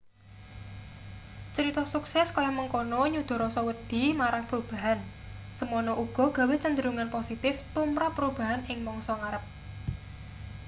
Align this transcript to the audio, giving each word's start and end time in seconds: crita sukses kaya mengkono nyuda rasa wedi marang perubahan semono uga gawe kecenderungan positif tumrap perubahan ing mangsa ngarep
crita 1.55 1.83
sukses 1.93 2.27
kaya 2.35 2.49
mengkono 2.59 2.99
nyuda 3.13 3.35
rasa 3.43 3.61
wedi 3.67 4.03
marang 4.21 4.43
perubahan 4.49 4.99
semono 5.57 5.91
uga 6.03 6.25
gawe 6.37 6.53
kecenderungan 6.57 7.09
positif 7.15 7.55
tumrap 7.73 8.11
perubahan 8.17 8.61
ing 8.71 8.77
mangsa 8.87 9.13
ngarep 9.21 9.43